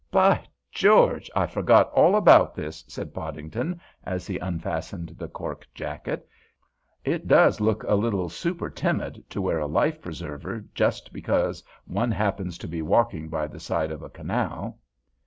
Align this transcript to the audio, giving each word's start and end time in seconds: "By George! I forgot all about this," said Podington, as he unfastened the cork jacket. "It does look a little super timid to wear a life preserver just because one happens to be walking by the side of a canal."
"By 0.09 0.43
George! 0.71 1.29
I 1.35 1.45
forgot 1.45 1.91
all 1.91 2.15
about 2.15 2.55
this," 2.55 2.83
said 2.87 3.13
Podington, 3.13 3.79
as 4.03 4.25
he 4.25 4.39
unfastened 4.39 5.09
the 5.09 5.27
cork 5.27 5.67
jacket. 5.75 6.27
"It 7.05 7.27
does 7.27 7.61
look 7.61 7.83
a 7.83 7.93
little 7.93 8.27
super 8.27 8.71
timid 8.71 9.23
to 9.29 9.41
wear 9.43 9.59
a 9.59 9.67
life 9.67 10.01
preserver 10.01 10.65
just 10.73 11.13
because 11.13 11.63
one 11.85 12.09
happens 12.09 12.57
to 12.57 12.67
be 12.67 12.81
walking 12.81 13.29
by 13.29 13.45
the 13.45 13.59
side 13.59 13.91
of 13.91 14.01
a 14.01 14.09
canal." 14.09 14.79